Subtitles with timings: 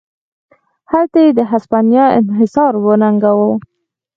[0.91, 3.51] هلته یې د هسپانیا انحصار وننګاوه.